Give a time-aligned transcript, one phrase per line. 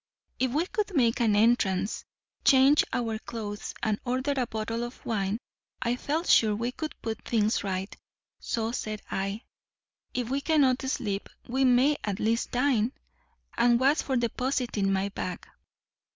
[0.39, 2.05] If we could make an entrance,
[2.43, 5.37] change our clothes, and order a bottle of wine,
[5.79, 7.95] I felt sure we could put things right;
[8.39, 9.43] so said I:
[10.15, 15.45] 'If we cannot sleep, we may at least dine,'—and was for depositing my bag.